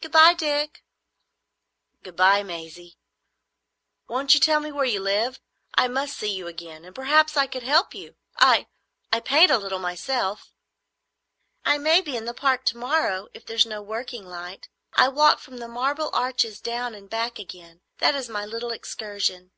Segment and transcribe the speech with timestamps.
[0.00, 0.82] Good bye, Dick."
[2.02, 2.98] "Good bye, Maisie.
[4.08, 5.38] Won't you tell me where you live?
[5.74, 8.16] I must see you again; and perhaps I could help you.
[8.40, 10.50] I—I paint a little myself."
[11.64, 14.68] "I may be in the Park to morrow, if there is no working light.
[14.94, 19.52] I walk from the Marble Arch down and back again; that is my little excursion.